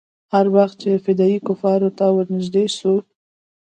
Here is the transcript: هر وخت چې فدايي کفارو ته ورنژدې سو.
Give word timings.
هر 0.33 0.45
وخت 0.55 0.75
چې 0.81 1.01
فدايي 1.05 1.39
کفارو 1.47 1.89
ته 1.97 2.05
ورنژدې 2.15 2.65
سو. 2.77 2.93